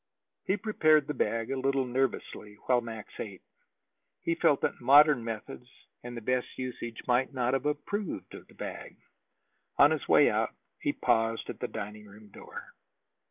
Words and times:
He 0.45 0.57
prepared 0.57 1.05
the 1.05 1.13
bag 1.13 1.51
a 1.51 1.59
little 1.59 1.85
nervously, 1.85 2.55
while 2.65 2.81
Max 2.81 3.13
ate. 3.19 3.43
He 4.23 4.33
felt 4.33 4.61
that 4.61 4.81
modern 4.81 5.23
methods 5.23 5.69
and 6.03 6.17
the 6.17 6.21
best 6.21 6.57
usage 6.57 7.03
might 7.05 7.35
not 7.35 7.53
have 7.53 7.67
approved 7.67 8.33
of 8.33 8.47
the 8.47 8.55
bag. 8.55 8.97
On 9.77 9.91
his 9.91 10.07
way 10.09 10.27
out 10.31 10.55
he 10.79 10.91
paused 10.91 11.51
at 11.51 11.59
the 11.59 11.67
dining 11.67 12.07
room 12.07 12.29
door. 12.29 12.73